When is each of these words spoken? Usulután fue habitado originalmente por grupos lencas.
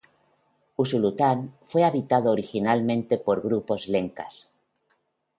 Usulután 0.77 1.55
fue 1.61 1.83
habitado 1.83 2.31
originalmente 2.31 3.19
por 3.19 3.43
grupos 3.43 3.87
lencas. 3.87 4.51